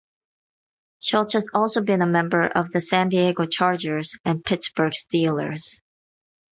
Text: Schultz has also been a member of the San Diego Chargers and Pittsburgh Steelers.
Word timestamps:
Schultz 0.99 1.33
has 1.33 1.47
also 1.53 1.79
been 1.79 2.01
a 2.01 2.07
member 2.07 2.47
of 2.47 2.71
the 2.71 2.81
San 2.81 3.09
Diego 3.09 3.45
Chargers 3.45 4.17
and 4.25 4.43
Pittsburgh 4.43 4.93
Steelers. 4.93 5.79